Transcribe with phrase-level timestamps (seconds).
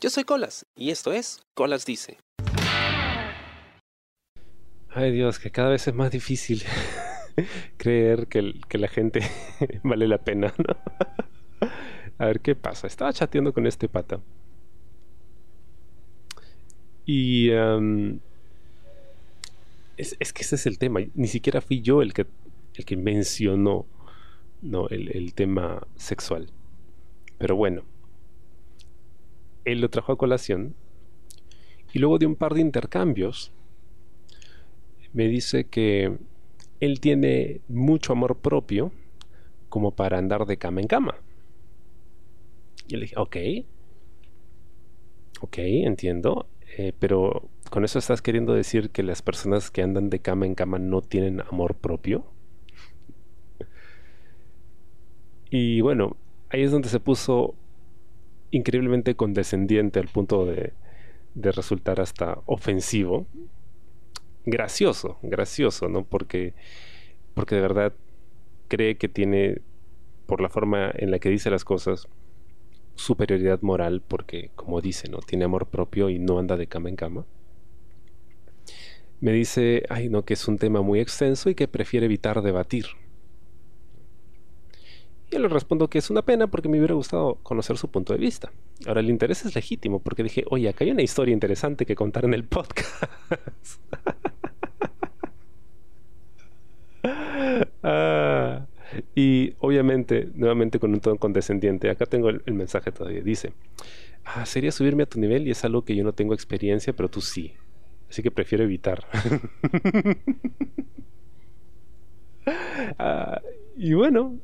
[0.00, 2.16] Yo soy Colas y esto es Colas Dice.
[4.88, 6.62] Ay Dios, que cada vez es más difícil
[7.76, 9.20] creer que, que, la gente
[9.82, 11.68] vale la pena, ¿no?
[12.18, 12.86] A ver qué pasa.
[12.86, 14.20] Estaba chateando con este pata.
[17.04, 17.50] Y
[19.98, 21.00] es, que ese es el tema.
[21.14, 22.26] Ni siquiera fui yo el que,
[22.74, 23.86] el que mencionó
[24.62, 24.88] ¿no?
[24.88, 26.50] el, tema sexual.
[27.38, 27.82] Pero bueno,
[29.72, 30.74] él lo trajo a colación
[31.92, 33.52] y luego de un par de intercambios
[35.12, 36.18] me dice que
[36.78, 38.92] él tiene mucho amor propio
[39.68, 41.16] como para andar de cama en cama.
[42.88, 43.36] Y le dije, ok,
[45.40, 46.46] ok, entiendo,
[46.76, 50.54] eh, pero ¿con eso estás queriendo decir que las personas que andan de cama en
[50.54, 52.24] cama no tienen amor propio?
[55.50, 56.16] Y bueno,
[56.48, 57.54] ahí es donde se puso
[58.50, 60.72] increíblemente condescendiente al punto de,
[61.34, 63.26] resultar hasta ofensivo.
[64.44, 66.04] Gracioso, gracioso, ¿no?
[66.04, 66.54] Porque,
[67.34, 67.92] porque de verdad
[68.68, 69.60] cree que tiene,
[70.26, 72.08] por la forma en la que dice las cosas,
[72.94, 75.18] superioridad moral porque, como dice, ¿no?
[75.18, 77.26] Tiene amor propio y no anda de cama en cama.
[79.20, 82.86] Me dice, ay, no, que es un tema muy extenso y que prefiere evitar debatir.
[85.30, 88.18] Yo le respondo que es una pena porque me hubiera gustado conocer su punto de
[88.18, 88.50] vista.
[88.86, 92.24] Ahora, el interés es legítimo porque dije, oye, acá hay una historia interesante que contar
[92.24, 93.04] en el podcast.
[97.84, 98.66] ah,
[99.14, 103.20] y obviamente, nuevamente con un tono condescendiente, acá tengo el, mensaje todavía.
[103.20, 103.52] Dice,
[104.24, 107.08] ah, sería subirme a tu nivel y es algo que yo no tengo experiencia, pero
[107.08, 107.54] tú sí.
[108.08, 109.06] Así que prefiero evitar.
[112.98, 113.40] Ah,
[113.76, 114.40] y bueno,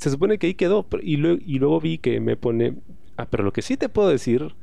[0.00, 0.86] se supone que ahí quedó.
[1.02, 2.74] Y, y luego vi que me pone,
[3.16, 4.54] ah, pero lo que sí te puedo decir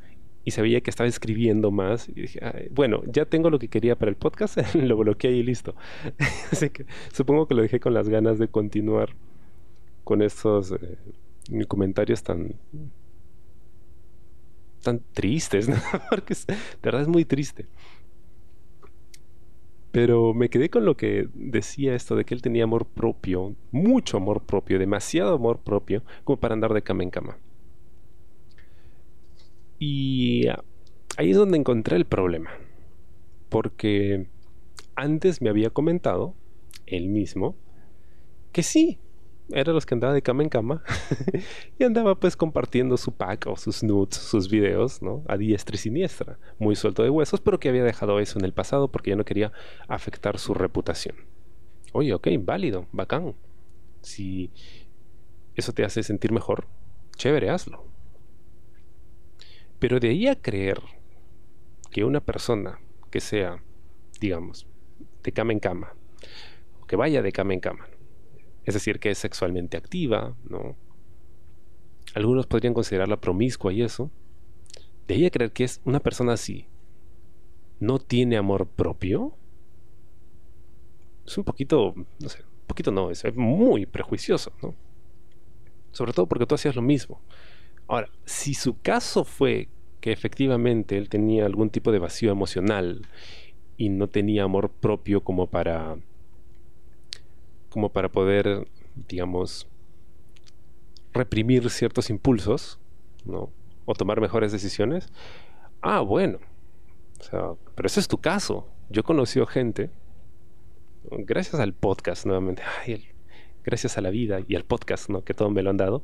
[0.43, 2.09] y sabía que estaba escribiendo más.
[2.09, 2.39] Y dije,
[2.71, 5.75] bueno, ya tengo lo que quería para el podcast, lo bloqueé y listo.
[6.51, 9.09] Así que supongo que lo dejé con las ganas de continuar
[10.03, 12.55] con estos eh, comentarios tan
[14.81, 15.69] tan tristes.
[16.09, 17.67] Porque de verdad es muy triste.
[19.97, 24.17] Pero me quedé con lo que decía esto de que él tenía amor propio, mucho
[24.17, 27.39] amor propio, demasiado amor propio, como para andar de cama en cama.
[29.79, 30.45] Y
[31.17, 32.51] ahí es donde encontré el problema.
[33.49, 34.27] Porque
[34.95, 36.35] antes me había comentado,
[36.85, 37.55] él mismo,
[38.51, 38.99] que sí,
[39.49, 40.83] era los que andaba de cama en cama
[41.79, 45.23] y andaba pues compartiendo su pack o sus nudes, sus videos, ¿no?
[45.27, 48.53] A diestra y siniestra, muy suelto de huesos, pero que había dejado eso en el
[48.53, 49.51] pasado porque ya no quería
[49.87, 51.15] afectar su reputación.
[51.93, 53.35] Oye, ok, válido, bacán.
[54.01, 54.51] Si
[55.55, 56.67] eso te hace sentir mejor,
[57.15, 57.85] chévere, hazlo.
[59.79, 60.81] Pero de ahí a creer
[61.91, 62.79] que una persona
[63.09, 63.63] que sea,
[64.19, 64.67] digamos,
[65.23, 65.93] de cama en cama,
[66.81, 67.87] o que vaya de cama en cama,
[68.67, 70.75] es decir, que es sexualmente activa, ¿no?
[72.13, 74.11] Algunos podrían considerarla promiscua y eso.
[75.07, 76.67] De creer que es una persona así,
[77.79, 79.33] no tiene amor propio,
[81.25, 84.75] es un poquito, no sé, un poquito no, es muy prejuicioso, ¿no?
[85.93, 87.21] Sobre todo porque tú hacías lo mismo.
[87.87, 89.69] Ahora, si su caso fue
[90.01, 93.07] que efectivamente él tenía algún tipo de vacío emocional
[93.77, 95.97] y no tenía amor propio como para
[97.69, 98.67] como para poder
[99.07, 99.67] digamos
[101.13, 102.79] reprimir ciertos impulsos
[103.25, 103.51] ¿no?
[103.85, 105.09] o tomar mejores decisiones
[105.81, 106.39] ah bueno
[107.19, 107.41] o sea,
[107.75, 109.89] pero ese es tu caso yo he conocido gente
[111.11, 112.63] gracias al podcast nuevamente
[113.63, 115.23] gracias a la vida y al podcast ¿no?
[115.23, 116.03] que todo me lo han dado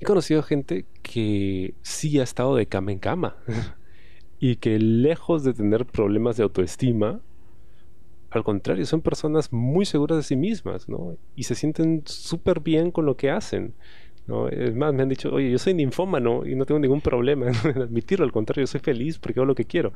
[0.00, 3.36] he conocido gente que sí ha estado de cama en cama
[4.42, 7.20] y que lejos de tener problemas de autoestima,
[8.32, 11.16] al contrario, son personas muy seguras de sí mismas, ¿no?
[11.36, 13.74] Y se sienten súper bien con lo que hacen.
[14.26, 14.48] ¿no?
[14.48, 17.82] Es más, me han dicho, oye, yo soy ninfómano y no tengo ningún problema en
[17.82, 19.92] admitirlo, al contrario, soy feliz porque hago lo que quiero.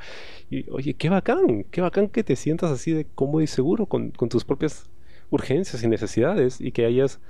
[0.50, 4.10] Y oye, qué bacán, qué bacán que te sientas así de cómodo y seguro con,
[4.10, 4.90] con tus propias
[5.30, 7.20] urgencias y necesidades y que hayas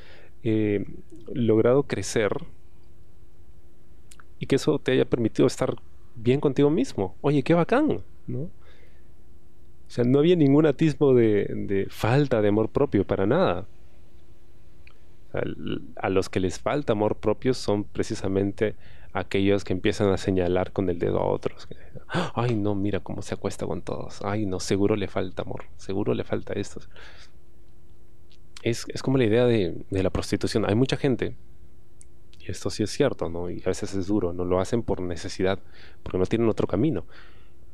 [0.43, 0.85] eh,
[1.33, 2.33] logrado crecer
[4.39, 5.77] y que eso te haya permitido estar
[6.17, 7.15] bien contigo mismo.
[7.21, 8.51] Oye, qué bacán, ¿no?
[9.89, 13.67] O sea, no había ningún atisbo de, falta de amor propio para nada.
[15.97, 18.75] a los que les falta amor propio son precisamente
[19.13, 21.69] aquellos que empiezan a señalar con el dedo a otros.
[22.35, 24.21] Ay, no, mira cómo se acuesta con todos.
[24.25, 25.65] Ay, no, seguro le falta amor.
[25.77, 26.81] Seguro le falta esto.
[28.63, 30.69] Es, como la idea de, de la prostitución.
[30.69, 31.37] Hay mucha gente
[32.47, 33.51] y esto sí es cierto, ¿no?
[33.51, 35.59] Y a veces es duro, no lo hacen por necesidad,
[36.03, 37.05] porque no tienen otro camino.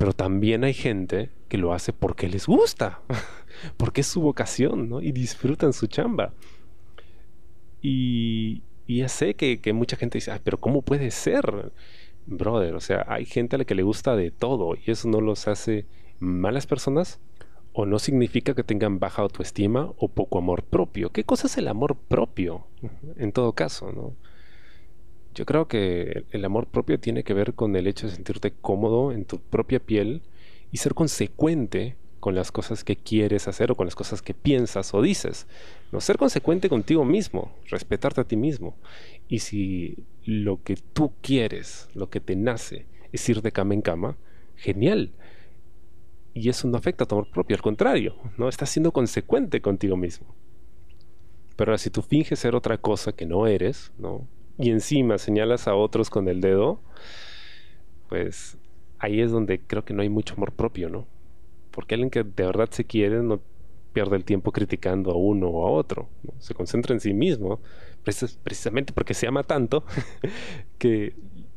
[0.03, 3.03] Pero también hay gente que lo hace porque les gusta,
[3.77, 5.01] porque es su vocación, ¿no?
[5.01, 6.35] Y disfrutan su chamba.
[7.81, 11.71] Y, ya sé que, mucha gente dice, pero ¿cómo puede ser?
[12.27, 15.21] Brother, o sea, hay gente a la que le gusta de todo y eso no
[15.21, 15.87] los hace
[16.19, 17.21] malas personas
[17.73, 21.11] o no significa que tengan baja autoestima o poco amor propio.
[21.11, 22.67] ¿Qué cosa es el amor propio?
[23.19, 24.17] En todo caso, ¿no?
[25.35, 29.13] Yo creo que el amor propio tiene que ver con el hecho de sentirte cómodo
[29.13, 30.23] en tu propia piel
[30.71, 34.95] y ser consecuente con las cosas que quieres hacer o con las cosas que piensas
[34.95, 35.47] o dices.
[35.91, 38.77] No ser consecuente contigo mismo, respetarte a ti mismo.
[39.27, 43.83] Y si lo que tú quieres, lo que te nace, es ir de cama en
[43.83, 44.17] cama,
[44.55, 45.11] genial.
[46.35, 49.97] Y eso no afecta a tu amor propio, al contrario, no estás siendo consecuente contigo
[49.97, 50.35] mismo.
[51.57, 54.27] Pero si tú finges ser otra cosa que no eres, ¿no?
[54.59, 56.81] Y encima señalas a otros con el dedo,
[58.09, 58.59] pues
[58.99, 61.07] ahí es donde creo que no hay mucho amor propio, ¿no?
[61.71, 63.41] Porque alguien que de verdad se quiere no
[63.93, 66.09] pierde el tiempo criticando a uno o a otro,
[66.39, 67.61] se concentra en sí mismo,
[68.03, 69.85] precisamente porque se ama tanto
[70.79, 71.15] que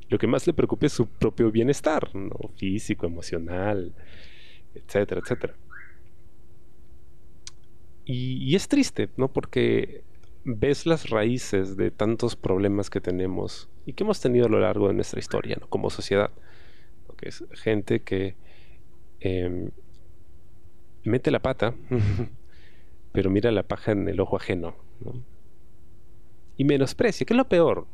[0.09, 2.35] lo que más le preocupa es su propio bienestar, ¿no?
[2.57, 3.93] físico, emocional,
[4.73, 5.55] etcétera, etcétera.
[8.05, 9.29] Y, y, es triste, ¿no?
[9.33, 10.03] Porque
[10.45, 14.87] ves las raíces de tantos problemas que tenemos y que hemos tenido a lo largo
[14.87, 15.67] de nuestra historia ¿no?
[15.67, 16.31] como sociedad.
[17.17, 18.35] Que es gente que
[19.21, 19.69] eh,
[21.03, 21.73] mete la pata,
[23.13, 24.75] pero mira la paja en el ojo ajeno.
[24.99, 25.23] ¿no?
[26.57, 27.87] Y menosprecia, que es lo peor.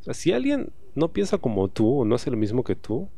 [0.00, 3.08] O sea, si alguien no piensa como tú o no hace lo mismo que tú,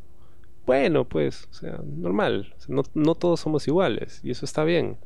[0.64, 2.54] bueno, pues, o sea, normal.
[2.56, 4.96] O sea, no, no todos somos iguales y eso está bien.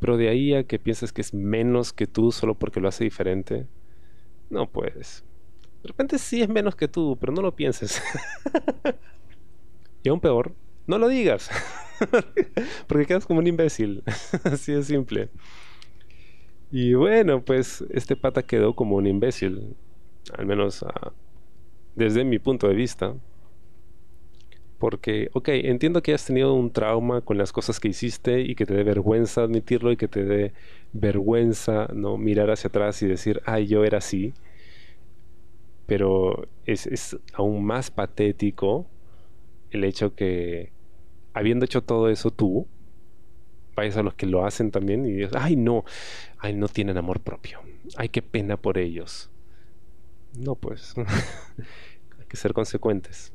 [0.00, 3.04] Pero de ahí a que pienses que es menos que tú solo porque lo hace
[3.04, 3.66] diferente,
[4.48, 5.24] no puedes.
[5.82, 8.02] De repente sí es menos que tú, pero no lo pienses.
[10.02, 10.54] y aún peor,
[10.86, 11.50] no lo digas.
[12.86, 14.02] porque quedas como un imbécil.
[14.44, 15.28] Así de simple.
[16.70, 19.76] Y bueno, pues este pata quedó como un imbécil.
[20.36, 21.12] Al menos uh,
[21.94, 23.14] desde mi punto de vista.
[24.80, 28.64] Porque, ok, entiendo que has tenido un trauma con las cosas que hiciste y que
[28.64, 30.54] te dé vergüenza admitirlo y que te dé
[30.94, 34.32] vergüenza no mirar hacia atrás y decir, ay, yo era así.
[35.84, 38.86] Pero es, es aún más patético
[39.70, 40.72] el hecho que,
[41.34, 42.66] habiendo hecho todo eso tú,
[43.76, 45.84] vayas a los que lo hacen también y dices, ay, no,
[46.38, 47.60] ay, no tienen amor propio.
[47.98, 49.28] Ay, qué pena por ellos.
[50.38, 50.94] No, pues,
[52.18, 53.34] hay que ser consecuentes.